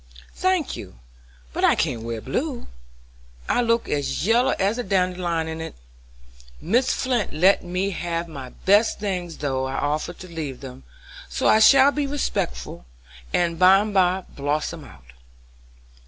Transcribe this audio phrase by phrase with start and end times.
[0.33, 0.97] "Thank you,
[1.53, 2.65] but I can't wear blue,
[3.47, 5.75] I look as yellow as a dandelion in it.
[6.59, 6.93] Mrs.
[7.03, 10.85] Flint let me have my best things though I offered to leave them,
[11.29, 12.87] so I shall be respectable
[13.31, 15.11] and by and by blossom out."